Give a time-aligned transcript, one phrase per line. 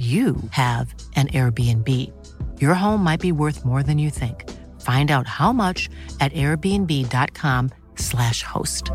[0.00, 1.86] you have an Airbnb.
[2.58, 4.48] Your home might be worth more than you think.
[4.80, 8.88] Find out how much at airbnb.com/slash host.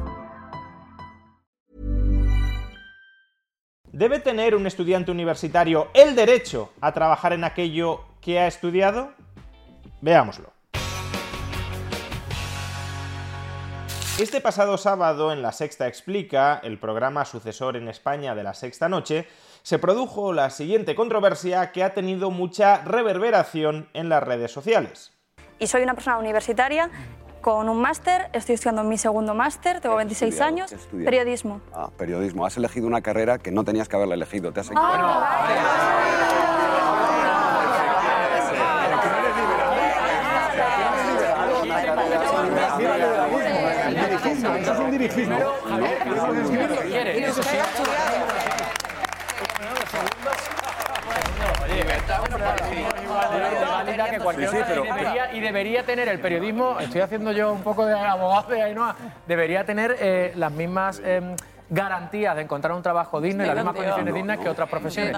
[3.91, 9.13] ¿Debe tener un estudiante universitario el derecho a trabajar en aquello que ha estudiado?
[10.01, 10.55] Veámoslo.
[14.17, 18.87] Este pasado sábado en La Sexta Explica, el programa sucesor en España de La Sexta
[18.87, 19.27] Noche,
[19.65, 25.11] se produjo la siguiente controversia que ha tenido mucha reverberación en las redes sociales.
[25.57, 26.91] Y soy una persona universitaria
[27.41, 30.55] con un máster, estoy estudiando mi segundo máster, tengo 26 estudiado?
[30.55, 31.61] años, periodismo.
[31.73, 32.45] Ah, periodismo.
[32.45, 34.51] Has elegido una carrera que no tenías que haberla elegido.
[34.51, 34.69] Te has
[44.61, 45.37] Eso es un dirigismo.
[46.55, 47.07] que cualquier
[54.35, 54.65] Sí, sí, otra.
[54.67, 58.49] pero- y, debería, y debería tener el periodismo, estoy haciendo yo un poco de abogado
[58.49, 58.95] de Ainhoa,
[59.27, 61.35] debería tener eh, las mismas em,
[61.69, 65.15] garantías de encontrar un trabajo digno y las mismas condiciones dignas que otras profesiones.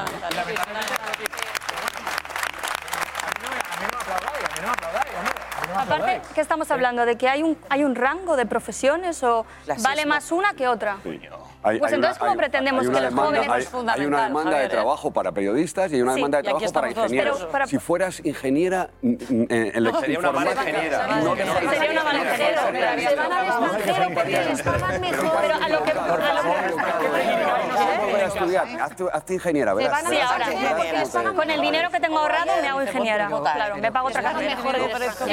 [5.76, 6.22] Aparte.
[6.34, 7.06] ¿qué estamos hablando?
[7.06, 9.46] ¿De que hay un, hay un rango de profesiones o
[9.84, 10.98] vale más una que otra?
[11.64, 14.24] Hay- Pues hay entonces, ¿cómo pretendemos hay que los jóvenes- hay- Es Hay, fundamental, una
[14.28, 14.70] demanda Javier, de ¿eh?
[14.70, 17.38] trabajo para periodistas y hay una Sí, demanda de trabajo para ingenieros.
[17.40, 19.14] Pero para- Si fueras ingeniera mm,
[19.50, 21.08] eh, Sería una mala ingeniera.
[21.08, 22.62] no- Sería una mala ingeniera.
[23.10, 25.38] Se van al extranjero porque les pagan mejor.
[25.42, 25.94] Pero a lo que...
[28.28, 28.68] Estudiar.
[29.12, 29.74] Hazte, ingeniera,
[30.10, 31.34] sí, ahora.
[31.34, 33.28] Con el dinero que tengo ahorrado me hago ingeniera.
[33.28, 34.58] Claro, me pago otra carrera.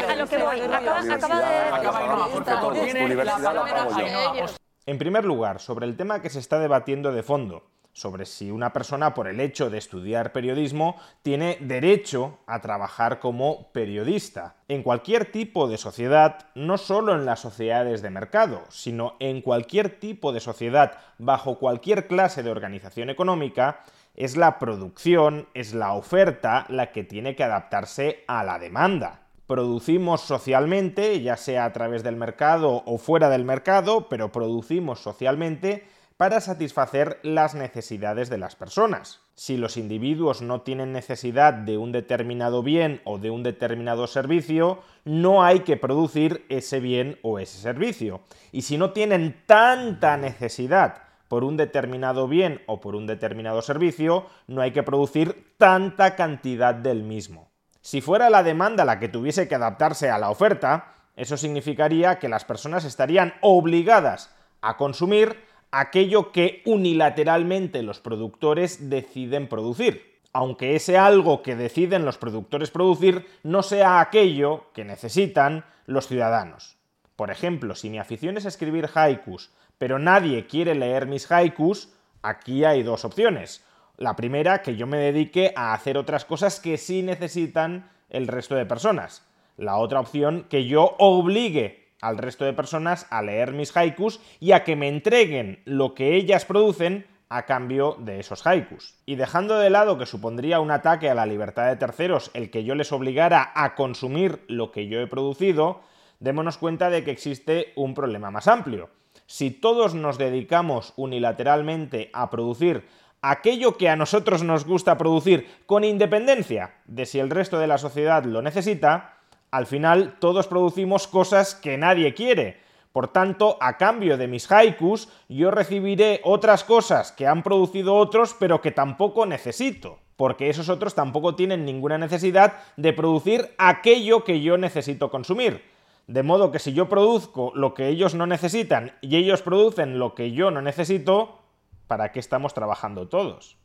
[0.09, 0.61] A lo que voy.
[0.61, 3.05] Acaba, acaba de...
[3.05, 4.64] Universidad la pago yo.
[4.87, 7.63] En primer lugar, sobre el tema que se está debatiendo de fondo,
[7.95, 13.73] sobre si una persona por el hecho de estudiar periodismo tiene derecho a trabajar como
[13.73, 14.57] periodista.
[14.69, 20.01] En cualquier tipo de sociedad, no solo en las sociedades de mercado, sino en cualquier
[20.01, 23.85] tipo de sociedad bajo cualquier clase de organización económica,
[24.17, 30.23] es la producción, es la oferta la que tiene que adaptarse a la demanda producimos
[30.23, 35.85] socialmente, ya sea a través del mercado o fuera del mercado, pero producimos socialmente
[36.17, 39.21] para satisfacer las necesidades de las personas.
[39.35, 44.79] Si los individuos no tienen necesidad de un determinado bien o de un determinado servicio,
[45.05, 48.21] no hay que producir ese bien o ese servicio.
[48.53, 54.27] Y si no tienen tanta necesidad por un determinado bien o por un determinado servicio,
[54.47, 57.54] no hay que producir tanta cantidad del mismo.
[57.85, 62.31] Si fuera la demanda la que tuviese que adaptarse a la oferta, eso significaría que
[62.31, 70.19] las personas estarían obligadas a consumir aquello que unilateralmente los productores deciden producir.
[70.33, 76.79] Aunque ese algo que deciden los productores producir no sea aquello que necesitan los ciudadanos.
[77.17, 81.93] Por ejemplo, si mi afición es escribir haikus, pero nadie quiere leer mis haikus,
[82.23, 83.63] aquí hay dos opciones.
[83.97, 88.55] La primera, que yo me dedique a hacer otras cosas que sí necesitan el resto
[88.55, 89.27] de personas.
[89.57, 94.53] La otra opción, que yo obligue al resto de personas a leer mis haikus y
[94.53, 98.95] a que me entreguen lo que ellas producen a cambio de esos haikus.
[99.07, 102.65] Y dejando de lado que supondría un ataque a la libertad de terceros el que
[102.65, 105.81] yo les obligara a consumir lo que yo he producido,
[106.21, 108.91] démonos cuenta de que existe un problema más amplio.
[109.27, 112.85] Si todos nos dedicamos unilateralmente a producir
[113.31, 117.79] aquello que a nosotros nos gusta producir con independencia de si el resto de la
[117.79, 119.19] sociedad lo necesita,
[119.51, 122.61] al final todos producimos cosas que nadie quiere.
[122.93, 128.37] Por tanto, a cambio de mis haikus, yo recibiré otras cosas que han producido otros
[128.39, 129.99] pero que tampoco necesito.
[130.17, 135.63] Porque esos otros tampoco tienen ninguna necesidad de producir aquello que yo necesito consumir.
[136.07, 140.15] De modo que si yo produzco lo que ellos no necesitan y ellos producen lo
[140.15, 141.44] que yo no necesito,
[141.87, 143.57] ¿para qué estamos trabajando todos?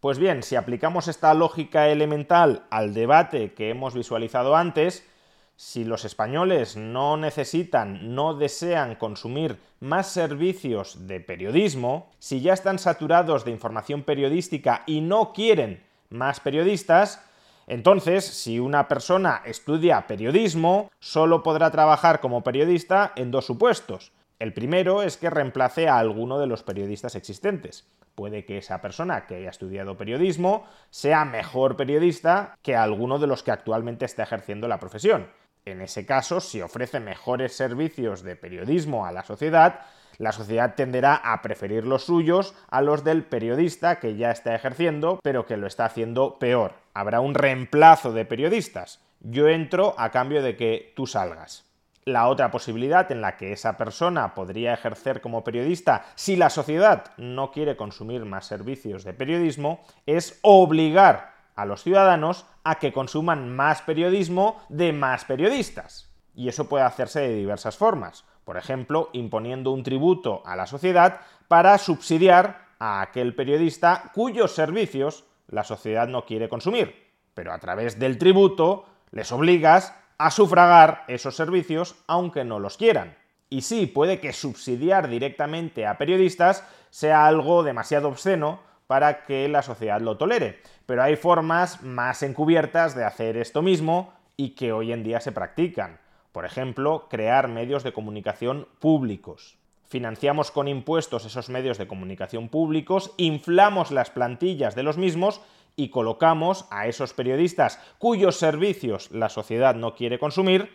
[0.00, 5.06] Pues bien, si aplicamos esta lógica elemental al debate que hemos visualizado antes,
[5.54, 12.80] si los españoles no necesitan, no desean consumir más servicios de periodismo, si ya están
[12.80, 17.24] saturados de información periodística y no quieren más periodistas,
[17.66, 24.10] Entonces, si una persona estudia periodismo, solo podrá trabajar como periodista en dos supuestos.
[24.42, 27.86] El primero es que reemplace a alguno de los periodistas existentes.
[28.16, 33.44] Puede que esa persona que haya estudiado periodismo sea mejor periodista que alguno de los
[33.44, 35.28] que actualmente está ejerciendo la profesión.
[35.64, 39.82] En ese caso, si ofrece mejores servicios de periodismo a la sociedad,
[40.18, 45.20] la sociedad tenderá a preferir los suyos a los del periodista que ya está ejerciendo,
[45.22, 46.74] pero que lo está haciendo peor.
[46.94, 49.04] Habrá un reemplazo de periodistas.
[49.20, 51.71] Yo entro a cambio de que tú salgas.
[52.04, 57.12] La otra posibilidad en la que esa persona podría ejercer como periodista si la sociedad
[57.16, 63.54] no quiere consumir más servicios de periodismo es obligar a los ciudadanos a que consuman
[63.54, 66.10] más periodismo de más periodistas.
[66.34, 68.24] Y eso puede hacerse de diversas formas.
[68.44, 75.24] Por ejemplo, imponiendo un tributo a la sociedad para subsidiar a aquel periodista cuyos servicios
[75.46, 77.12] la sociedad no quiere consumir.
[77.34, 79.94] Pero a través del tributo les obligas
[80.26, 83.16] a sufragar esos servicios aunque no los quieran.
[83.50, 89.62] Y sí, puede que subsidiar directamente a periodistas sea algo demasiado obsceno para que la
[89.62, 94.92] sociedad lo tolere, pero hay formas más encubiertas de hacer esto mismo y que hoy
[94.92, 95.98] en día se practican.
[96.30, 99.58] Por ejemplo, crear medios de comunicación públicos.
[99.84, 105.42] Financiamos con impuestos esos medios de comunicación públicos, inflamos las plantillas de los mismos
[105.76, 110.70] y colocamos a esos periodistas cuyos servicios la sociedad no quiere consumir,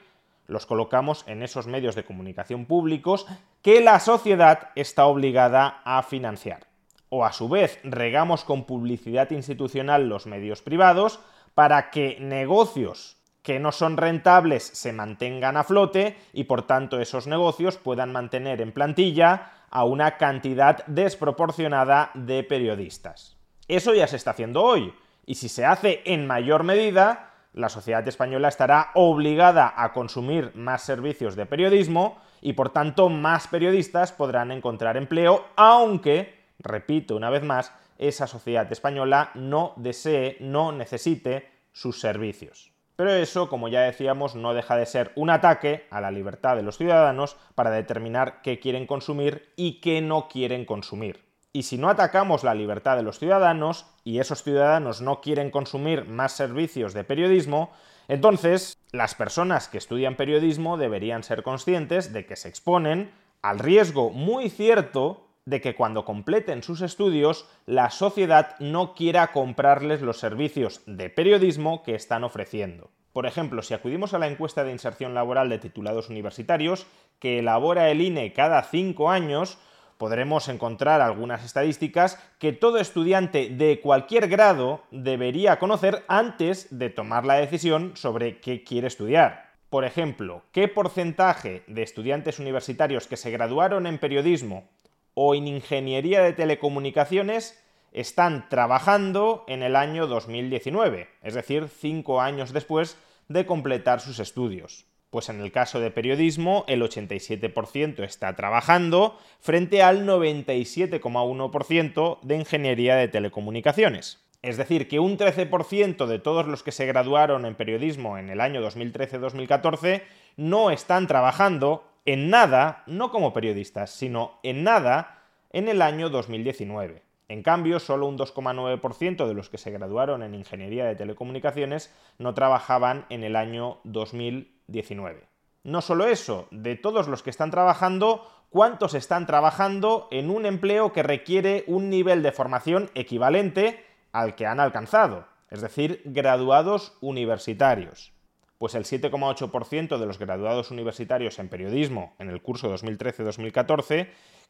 [0.47, 3.25] los colocamos en esos medios de comunicación públicos
[3.61, 6.67] que la sociedad está obligada a financiar.
[7.09, 11.19] O a su vez regamos con publicidad institucional los medios privados
[11.53, 17.27] para que negocios que no son rentables se mantengan a flote y por tanto esos
[17.27, 23.36] negocios puedan mantener en plantilla a una cantidad desproporcionada de periodistas.
[23.67, 24.93] Eso ya se está haciendo hoy,
[25.25, 30.83] y si se hace en mayor medida, la sociedad española estará obligada a consumir más
[30.83, 37.43] servicios de periodismo y por tanto más periodistas podrán encontrar empleo, aunque, repito una vez
[37.43, 42.71] más, esa sociedad española no desee, no necesite sus servicios.
[42.95, 46.63] Pero eso, como ya decíamos, no deja de ser un ataque a la libertad de
[46.63, 51.26] los ciudadanos para determinar qué quieren consumir y qué no quieren consumir.
[51.57, 56.05] Y si no atacamos la libertad de los ciudadanos y esos ciudadanos no quieren consumir
[56.05, 57.71] más servicios de periodismo,
[58.07, 63.09] entonces las personas que estudian periodismo deberían ser conscientes de que se exponen
[63.41, 70.03] al riesgo muy cierto de que cuando completen sus estudios la sociedad no quiera comprarles
[70.03, 72.91] los servicios de periodismo que están ofreciendo.
[73.13, 76.85] Por ejemplo, si acudimos a la encuesta de inserción laboral de titulados universitarios
[77.17, 79.57] que elabora el INE cada cinco años,
[79.97, 87.25] podremos encontrar algunas estadísticas que todo estudiante de cualquier grado debería conocer antes de tomar
[87.25, 89.47] la decisión sobre qué quiere estudiar.
[89.69, 94.69] Por ejemplo, ¿qué porcentaje de estudiantes universitarios que se graduaron en periodismo
[95.13, 97.61] o en ingeniería de telecomunicaciones
[97.91, 102.97] están trabajando en el año 2019, es decir, cinco años después
[103.27, 104.85] de completar sus estudios?
[105.17, 112.95] Pues en el caso de periodismo, el 87% está trabajando frente al 97,1% de ingeniería
[112.95, 114.23] de telecomunicaciones.
[114.43, 118.39] Es decir, que un 13% de todos los que se graduaron en periodismo en el
[118.39, 120.03] año 2013-2014
[120.35, 127.06] no están trabajando en nada, no como periodistas, sino en nada en el año 2019.
[127.29, 132.33] En cambio, solo un 2,9% de los que se graduaron en ingeniería de telecomunicaciones no
[132.33, 134.57] trabajaban en el año 2019.
[134.67, 135.27] 19.
[135.63, 140.93] No solo eso, de todos los que están trabajando, ¿cuántos están trabajando en un empleo
[140.93, 145.27] que requiere un nivel de formación equivalente al que han alcanzado?
[145.49, 148.13] Es decir, graduados universitarios.
[148.57, 154.07] Pues el 7,8% de los graduados universitarios en periodismo en el curso 2013-2014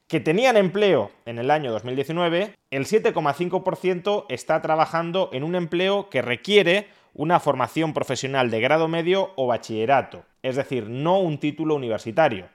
[0.07, 6.21] que tenían empleo en el año 2019, el 7,5% está trabajando en un empleo que
[6.21, 12.47] requiere una formación profesional de grado medio o bachillerato, es decir, no un título universitario,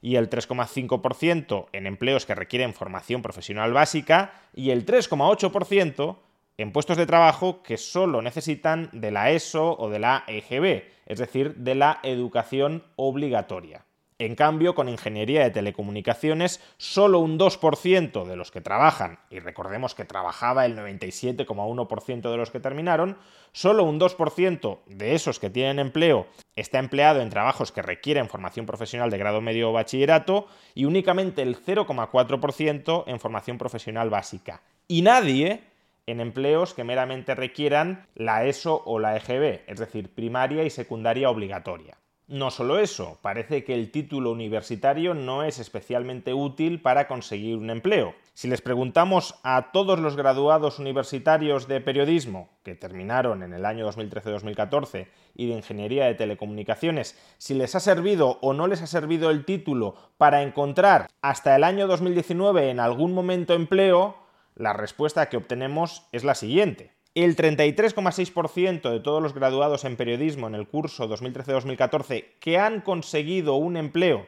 [0.00, 6.16] y el 3,5% en empleos que requieren formación profesional básica y el 3,8%
[6.56, 11.18] en puestos de trabajo que solo necesitan de la ESO o de la EGB, es
[11.18, 13.84] decir, de la educación obligatoria.
[14.20, 19.96] En cambio, con ingeniería de telecomunicaciones, solo un 2% de los que trabajan, y recordemos
[19.96, 23.18] que trabajaba el 97,1% de los que terminaron,
[23.50, 28.66] solo un 2% de esos que tienen empleo está empleado en trabajos que requieren formación
[28.66, 30.46] profesional de grado medio o bachillerato,
[30.76, 34.62] y únicamente el 0,4% en formación profesional básica.
[34.86, 35.73] Y nadie
[36.06, 41.30] en empleos que meramente requieran la ESO o la EGB, es decir, primaria y secundaria
[41.30, 41.98] obligatoria.
[42.26, 47.68] No solo eso, parece que el título universitario no es especialmente útil para conseguir un
[47.68, 48.14] empleo.
[48.32, 53.86] Si les preguntamos a todos los graduados universitarios de periodismo que terminaron en el año
[53.90, 59.28] 2013-2014 y de ingeniería de telecomunicaciones, si les ha servido o no les ha servido
[59.28, 64.23] el título para encontrar hasta el año 2019 en algún momento empleo,
[64.54, 66.92] la respuesta que obtenemos es la siguiente.
[67.14, 73.54] El 33,6% de todos los graduados en periodismo en el curso 2013-2014 que han conseguido
[73.54, 74.26] un empleo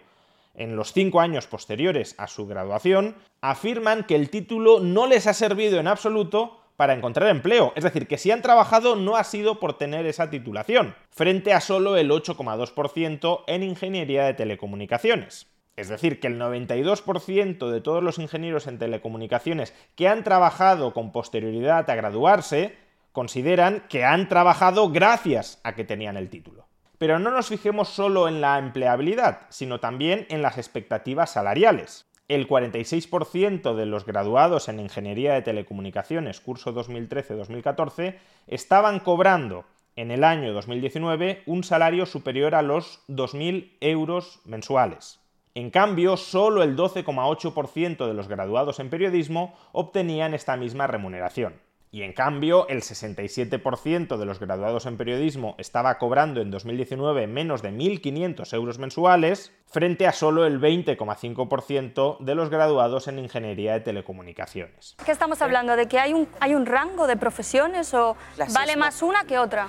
[0.57, 5.35] en los cinco años posteriores a su graduación afirman que el título no les ha
[5.35, 7.73] servido en absoluto para encontrar empleo.
[7.77, 11.61] Es decir, que si han trabajado no ha sido por tener esa titulación, frente a
[11.61, 15.56] solo el 8,2% en ingeniería de telecomunicaciones.
[15.77, 21.13] Es decir, que el 92% de todos los ingenieros en telecomunicaciones que han trabajado con
[21.13, 22.75] posterioridad a graduarse
[23.13, 26.67] consideran que han trabajado gracias a que tenían el título.
[26.99, 32.07] Pero no nos fijemos solo en la empleabilidad, sino también en las expectativas salariales.
[32.29, 38.17] El 46% de los graduados en Ingeniería de Telecomunicaciones, curso 2013-2014,
[38.47, 45.21] estaban cobrando en el año 2019 un salario superior a los 2.000 euros mensuales.
[45.57, 51.55] En cambio, solo el 12,8% de los graduados en periodismo obtenían esta misma remuneración.
[51.91, 57.63] Y en cambio, el 67% de los graduados en periodismo estaba cobrando en 2019 menos
[57.63, 63.81] de 1.500 euros mensuales, frente a solo el 20,5% de los graduados en ingeniería de
[63.81, 64.95] telecomunicaciones.
[65.07, 65.75] ¿Qué estamos hablando?
[65.75, 68.15] ¿De que hay un, hay un rango de profesiones o
[68.53, 69.69] vale más una que otra?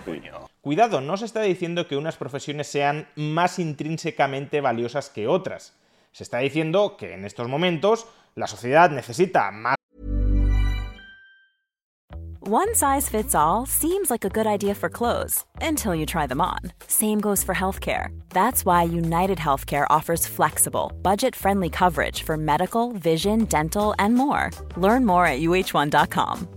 [0.67, 5.73] Cuidado, no se está diciendo que unas profesiones sean más intrínsecamente valiosas que otras.
[6.11, 8.05] Se está diciendo que en estos momentos
[8.35, 9.77] la sociedad necesita más
[12.41, 16.41] One size fits all seems like a good idea for clothes until you try them
[16.41, 16.59] on.
[16.87, 18.09] Same goes for healthcare.
[18.33, 24.51] That's why United Healthcare offers flexible, budget-friendly coverage for medical, vision, dental, and more.
[24.75, 26.56] Learn more at uh1.com.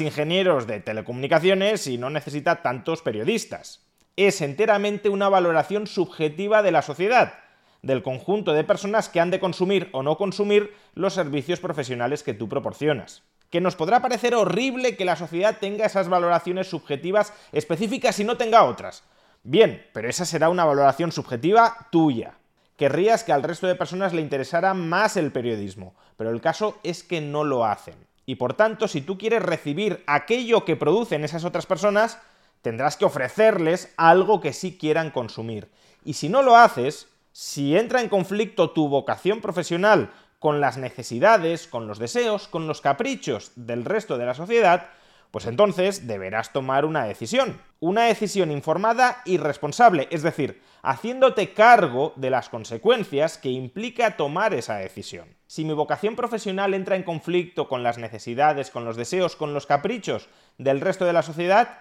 [0.00, 3.86] Ingenieros de telecomunicaciones y no necesita tantos periodistas.
[4.16, 7.34] Es enteramente una valoración subjetiva de la sociedad,
[7.82, 12.34] del conjunto de personas que han de consumir o no consumir los servicios profesionales que
[12.34, 13.22] tú proporcionas.
[13.50, 18.36] Que nos podrá parecer horrible que la sociedad tenga esas valoraciones subjetivas específicas y no
[18.36, 19.04] tenga otras.
[19.42, 22.34] Bien, pero esa será una valoración subjetiva tuya.
[22.76, 27.02] Querrías que al resto de personas le interesara más el periodismo, pero el caso es
[27.02, 28.07] que no lo hacen.
[28.28, 32.18] Y por tanto, si tú quieres recibir aquello que producen esas otras personas,
[32.60, 35.70] tendrás que ofrecerles algo que sí quieran consumir.
[36.04, 41.66] Y si no lo haces, si entra en conflicto tu vocación profesional con las necesidades,
[41.66, 44.90] con los deseos, con los caprichos del resto de la sociedad,
[45.30, 47.60] pues entonces deberás tomar una decisión.
[47.80, 54.54] Una decisión informada y responsable, es decir, haciéndote cargo de las consecuencias que implica tomar
[54.54, 55.28] esa decisión.
[55.46, 59.66] Si mi vocación profesional entra en conflicto con las necesidades, con los deseos, con los
[59.66, 61.80] caprichos del resto de la sociedad,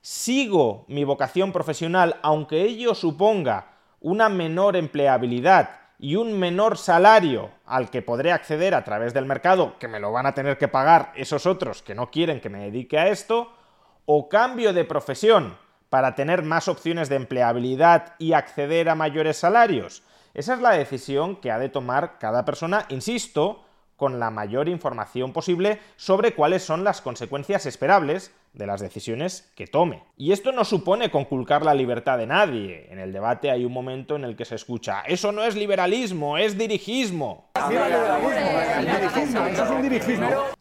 [0.00, 7.90] sigo mi vocación profesional aunque ello suponga una menor empleabilidad y un menor salario al
[7.90, 11.12] que podré acceder a través del mercado, que me lo van a tener que pagar
[11.16, 13.52] esos otros que no quieren que me dedique a esto,
[14.06, 15.58] o cambio de profesión
[15.90, 20.02] para tener más opciones de empleabilidad y acceder a mayores salarios.
[20.34, 23.64] Esa es la decisión que ha de tomar cada persona, insisto,
[23.96, 29.66] con la mayor información posible sobre cuáles son las consecuencias esperables de las decisiones que
[29.66, 30.02] tome.
[30.16, 32.86] Y esto no supone conculcar la libertad de nadie.
[32.90, 36.38] En el debate hay un momento en el que se escucha, eso no es liberalismo,
[36.38, 37.50] es dirigismo.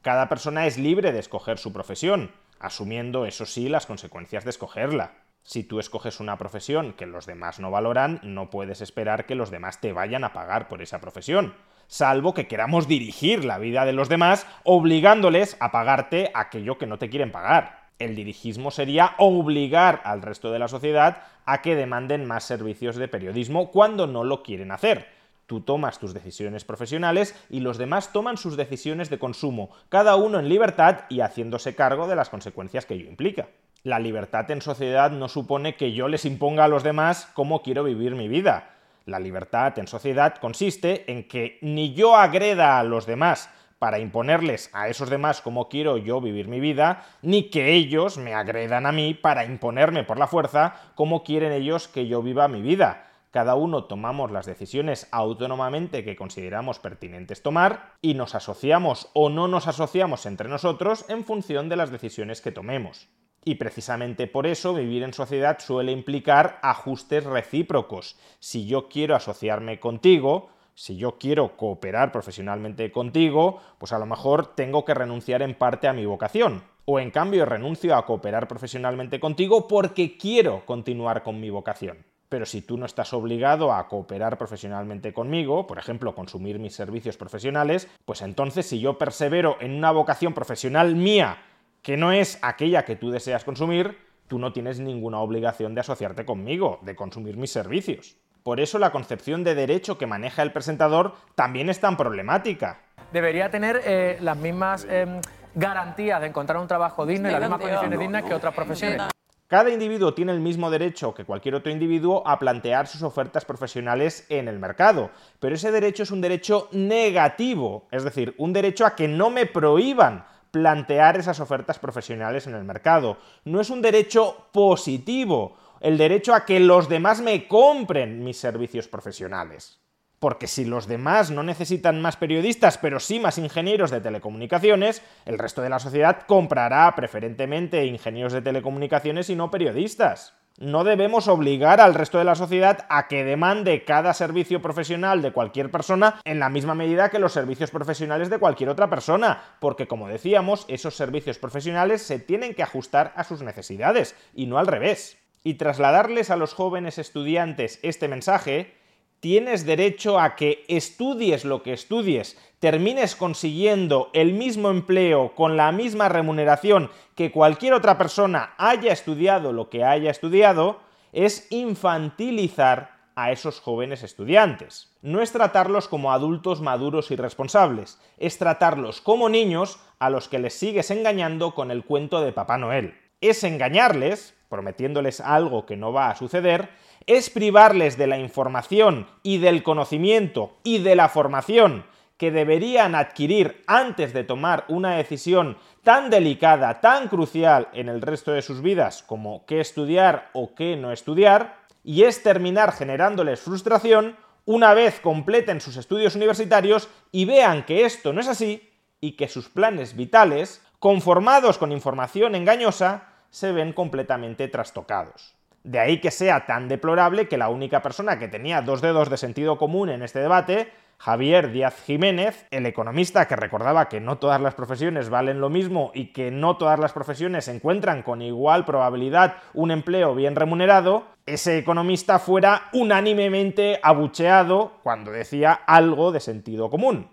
[0.02, 5.14] Cada persona es libre de escoger su profesión, asumiendo, eso sí, las consecuencias de escogerla.
[5.44, 9.50] Si tú escoges una profesión que los demás no valoran, no puedes esperar que los
[9.50, 11.54] demás te vayan a pagar por esa profesión
[11.88, 16.98] salvo que queramos dirigir la vida de los demás obligándoles a pagarte aquello que no
[16.98, 17.88] te quieren pagar.
[18.00, 23.08] El dirigismo sería obligar al resto de la sociedad a que demanden más servicios de
[23.08, 25.08] periodismo cuando no lo quieren hacer.
[25.48, 30.40] Tú tomas tus decisiones profesionales y los demás toman sus decisiones de consumo, cada uno
[30.40, 33.48] en libertad y haciéndose cargo de las consecuencias que ello implica.
[33.84, 37.86] La libertad en sociedad no supone que yo les imponga a los demás cómo quiero
[37.86, 38.77] vivir mi vida.
[39.08, 43.50] La libertad en sociedad consiste en que ni yo agreda a los demás
[43.80, 48.34] para imponerles a esos demás cómo quiero yo vivir mi vida, ni que ellos me
[48.34, 52.62] agredan a mí para imponerme por la fuerza cómo quieren ellos que yo viva mi
[52.62, 53.08] vida.
[53.32, 59.48] Cada uno tomamos las decisiones autónomamente que consideramos pertinentes tomar y nos asociamos o no
[59.48, 63.08] nos asociamos entre nosotros en función de las decisiones que tomemos.
[63.48, 68.18] Y precisamente por eso vivir en sociedad suele implicar ajustes recíprocos.
[68.40, 74.54] Si yo quiero asociarme contigo, si yo quiero cooperar profesionalmente contigo, pues a lo mejor
[74.54, 76.62] tengo que renunciar en parte a mi vocación.
[76.84, 82.06] O en cambio renuncio a cooperar profesionalmente contigo porque quiero continuar con mi vocación.
[82.28, 87.16] Pero si tú no estás obligado a cooperar profesionalmente conmigo, por ejemplo, consumir mis servicios
[87.16, 91.38] profesionales, pues entonces si yo persevero en una vocación profesional mía
[91.82, 96.26] que no es aquella que tú deseas consumir, tú no tienes ninguna obligación de asociarte
[96.26, 98.18] conmigo, de consumir mis servicios.
[98.44, 102.82] Por eso la concepción de derecho que maneja el presentador también es tan problemática.
[103.12, 105.20] Debería tener eh, las mismas em,
[105.54, 109.02] garantías de encontrar un trabajo digno y las mismas condiciones dignas que otras profesiones.
[109.48, 114.26] Cada individuo tiene el mismo derecho que cualquier otro individuo a plantear sus ofertas profesionales
[114.28, 118.94] en el mercado, pero ese derecho es un derecho negativo, es decir, un derecho a
[118.94, 120.26] que no me prohíban
[120.58, 123.18] plantear esas ofertas profesionales en el mercado.
[123.46, 128.88] No es un derecho positivo, el derecho a que los demás me compren mis servicios
[128.88, 129.80] profesionales.
[130.18, 135.38] Porque si los demás no necesitan más periodistas, pero sí más ingenieros de telecomunicaciones, el
[135.38, 140.34] resto de la sociedad comprará preferentemente ingenieros de telecomunicaciones y no periodistas.
[140.60, 145.32] No debemos obligar al resto de la sociedad a que demande cada servicio profesional de
[145.32, 149.88] cualquier persona en la misma medida que los servicios profesionales de cualquier otra persona, porque
[149.88, 154.66] como decíamos, esos servicios profesionales se tienen que ajustar a sus necesidades y no al
[154.66, 155.20] revés.
[155.44, 158.74] Y trasladarles a los jóvenes estudiantes este mensaje
[159.20, 165.72] tienes derecho a que estudies lo que estudies, termines consiguiendo el mismo empleo con la
[165.72, 170.80] misma remuneración que cualquier otra persona haya estudiado lo que haya estudiado,
[171.14, 174.96] es infantilizar a esos jóvenes estudiantes.
[175.02, 180.38] No es tratarlos como adultos maduros y responsables, es tratarlos como niños a los que
[180.38, 182.94] les sigues engañando con el cuento de Papá Noel.
[183.22, 186.70] Es engañarles, prometiéndoles algo que no va a suceder,
[187.06, 191.86] es privarles de la información y del conocimiento y de la formación
[192.18, 198.32] que deberían adquirir antes de tomar una decisión tan delicada, tan crucial en el resto
[198.32, 204.18] de sus vidas como qué estudiar o qué no estudiar, y es terminar generándoles frustración
[204.46, 209.28] una vez completen sus estudios universitarios y vean que esto no es así y que
[209.28, 215.36] sus planes vitales, conformados con información engañosa, se ven completamente trastocados.
[215.64, 219.18] De ahí que sea tan deplorable que la única persona que tenía dos dedos de
[219.18, 224.42] sentido común en este debate, Javier Díaz Jiménez, el economista que recordaba que no todas
[224.42, 229.36] las profesiones valen lo mismo y que no todas las profesiones encuentran con igual probabilidad
[229.54, 237.10] un empleo bien remunerado, ese economista fuera unánimemente abucheado cuando decía algo de sentido común.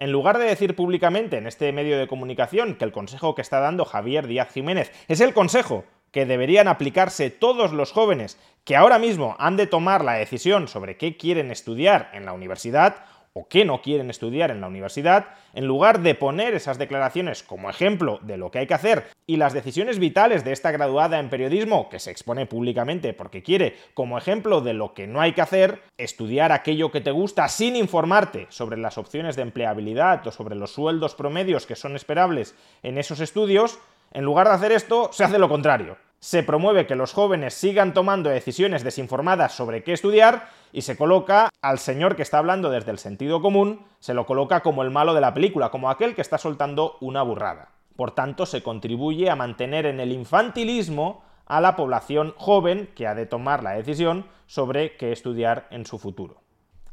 [0.00, 3.60] En lugar de decir públicamente en este medio de comunicación que el consejo que está
[3.60, 8.98] dando Javier Díaz Jiménez es el consejo que deberían aplicarse todos los jóvenes que ahora
[8.98, 13.64] mismo han de tomar la decisión sobre qué quieren estudiar en la universidad, o que
[13.64, 18.36] no quieren estudiar en la universidad, en lugar de poner esas declaraciones como ejemplo de
[18.36, 22.00] lo que hay que hacer y las decisiones vitales de esta graduada en periodismo, que
[22.00, 26.50] se expone públicamente porque quiere, como ejemplo de lo que no hay que hacer, estudiar
[26.50, 31.14] aquello que te gusta sin informarte sobre las opciones de empleabilidad o sobre los sueldos
[31.14, 33.78] promedios que son esperables en esos estudios,
[34.12, 37.94] en lugar de hacer esto, se hace lo contrario se promueve que los jóvenes sigan
[37.94, 42.90] tomando decisiones desinformadas sobre qué estudiar y se coloca al señor que está hablando desde
[42.90, 46.20] el sentido común, se lo coloca como el malo de la película, como aquel que
[46.20, 47.70] está soltando una burrada.
[47.96, 53.14] Por tanto, se contribuye a mantener en el infantilismo a la población joven que ha
[53.14, 56.42] de tomar la decisión sobre qué estudiar en su futuro.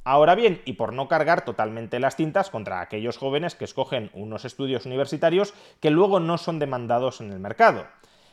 [0.05, 4.45] Ahora bien, y por no cargar totalmente las tintas contra aquellos jóvenes que escogen unos
[4.45, 7.85] estudios universitarios que luego no son demandados en el mercado,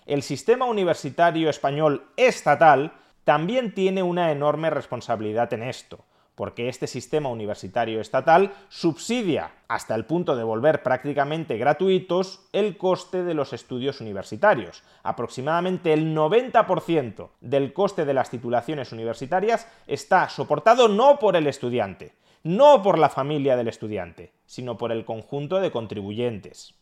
[0.07, 2.93] el sistema universitario español estatal
[3.25, 10.05] también tiene una enorme responsabilidad en esto, porque este sistema universitario estatal subsidia, hasta el
[10.05, 14.83] punto de volver prácticamente gratuitos, el coste de los estudios universitarios.
[15.03, 22.15] Aproximadamente el 90% del coste de las titulaciones universitarias está soportado no por el estudiante,
[22.43, 26.75] no por la familia del estudiante, sino por el conjunto de contribuyentes.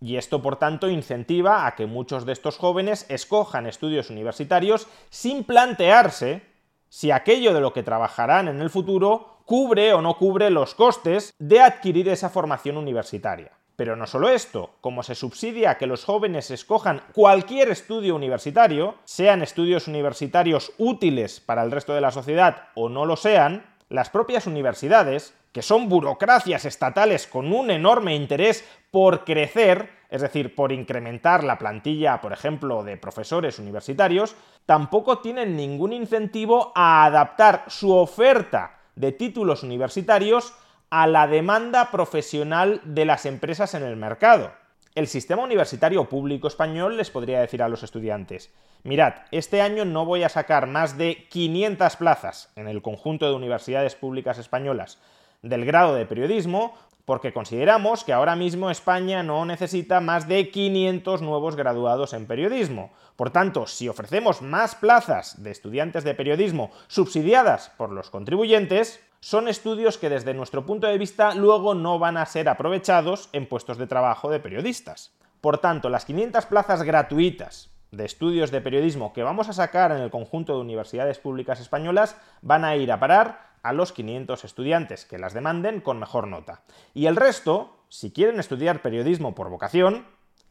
[0.00, 5.44] Y esto, por tanto, incentiva a que muchos de estos jóvenes escojan estudios universitarios sin
[5.44, 6.42] plantearse
[6.88, 11.34] si aquello de lo que trabajarán en el futuro cubre o no cubre los costes
[11.38, 13.52] de adquirir esa formación universitaria.
[13.76, 19.40] Pero no solo esto, como se subsidia que los jóvenes escojan cualquier estudio universitario, sean
[19.40, 24.46] estudios universitarios útiles para el resto de la sociedad o no lo sean, las propias
[24.46, 31.42] universidades que son burocracias estatales con un enorme interés por crecer, es decir, por incrementar
[31.42, 38.78] la plantilla, por ejemplo, de profesores universitarios, tampoco tienen ningún incentivo a adaptar su oferta
[38.94, 40.52] de títulos universitarios
[40.90, 44.52] a la demanda profesional de las empresas en el mercado.
[44.98, 50.04] El sistema universitario público español les podría decir a los estudiantes, mirad, este año no
[50.04, 54.98] voy a sacar más de 500 plazas en el conjunto de universidades públicas españolas,
[55.42, 56.74] del grado de periodismo
[57.08, 62.92] porque consideramos que ahora mismo España no necesita más de 500 nuevos graduados en periodismo.
[63.16, 69.48] Por tanto, si ofrecemos más plazas de estudiantes de periodismo subsidiadas por los contribuyentes, son
[69.48, 73.78] estudios que desde nuestro punto de vista luego no van a ser aprovechados en puestos
[73.78, 75.14] de trabajo de periodistas.
[75.40, 80.02] Por tanto, las 500 plazas gratuitas de estudios de periodismo que vamos a sacar en
[80.02, 85.04] el conjunto de universidades públicas españolas van a ir a parar a los 500 estudiantes
[85.04, 86.62] que las demanden con mejor nota.
[86.94, 90.06] Y el resto, si quieren estudiar periodismo por vocación,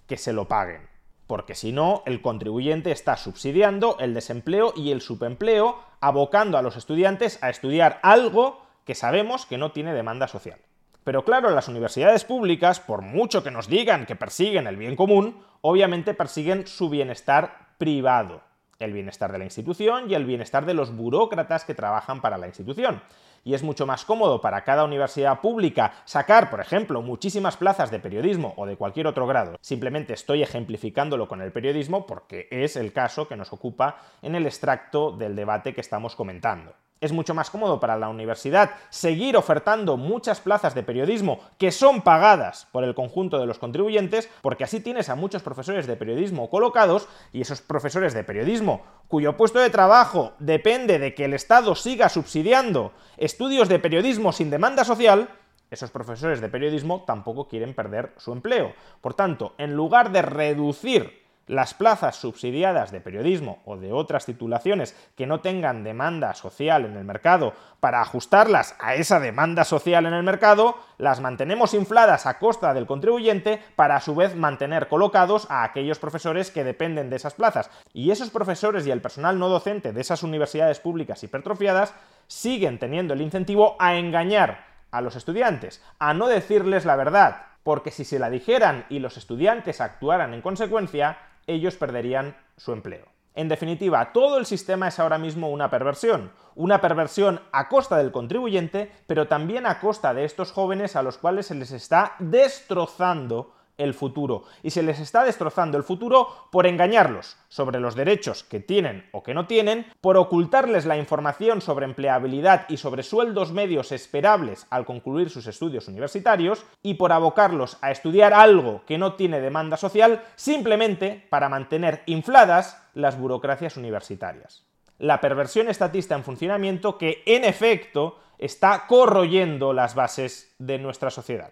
[0.08, 0.89] que se lo paguen.
[1.28, 6.78] Porque si no, el contribuyente está subsidiando el desempleo y el subempleo, abocando a los
[6.78, 10.60] estudiantes a estudiar algo que sabemos que no tiene demanda social.
[11.04, 15.41] Pero claro, las universidades públicas, por mucho que nos digan que persiguen el bien común,
[15.62, 18.46] obviamente persiguen su bienestar privado
[18.80, 22.48] el bienestar de la institución y el bienestar de los burócratas que trabajan para la
[22.48, 23.02] institución.
[23.44, 28.00] Y es mucho más cómodo para cada universidad pública sacar, por ejemplo, muchísimas plazas de
[28.00, 29.58] periodismo o de cualquier otro grado.
[29.62, 34.46] Simplemente estoy ejemplificándolo con el periodismo porque es el caso que nos ocupa en el
[34.46, 36.74] extracto del debate que estamos comentando.
[36.99, 42.01] Es mucho más cómodo para la universidad seguir ofertando muchas plazas de periodismo que son
[42.01, 46.49] pagadas por el conjunto de los contribuyentes, porque así tienes a muchos profesores de periodismo
[46.49, 51.75] colocados y esos profesores de periodismo cuyo puesto de trabajo depende de que el Estado
[51.75, 55.29] siga subsidiando estudios de periodismo sin demanda social,
[55.69, 58.73] esos profesores de periodismo tampoco quieren perder su empleo.
[59.01, 64.95] Por tanto, en lugar de reducir las plazas subsidiadas de periodismo o de otras titulaciones
[65.15, 70.13] que no tengan demanda social en el mercado para ajustarlas a esa demanda social en
[70.13, 75.47] el mercado, las mantenemos infladas a costa del contribuyente para a su vez mantener colocados
[75.49, 77.69] a aquellos profesores que dependen de esas plazas.
[77.93, 81.93] Y esos profesores y el personal no docente de esas universidades públicas hipertrofiadas
[82.27, 87.91] siguen teniendo el incentivo a engañar a los estudiantes, a no decirles la verdad, porque
[87.91, 93.05] si se la dijeran y los estudiantes actuaran en consecuencia, ellos perderían su empleo.
[93.33, 98.12] En definitiva, todo el sistema es ahora mismo una perversión, una perversión a costa del
[98.12, 103.53] contribuyente, pero también a costa de estos jóvenes a los cuales se les está destrozando
[103.78, 104.44] el futuro.
[104.63, 109.24] Y se les está destrozando el futuro por engañarlos sobre los derechos que tienen o
[109.24, 114.86] que no tienen, por ocultarles la información sobre empleabilidad y sobre sueldos medios esperables al
[114.86, 120.24] concluir sus estudios universitarios, y por abocarlos a estudiar algo que no tiene demanda social
[120.36, 124.63] simplemente para mantener infladas las burocracias universitarias.
[125.00, 131.52] La perversión estatista en funcionamiento que, en efecto, está corroyendo las bases de nuestra sociedad.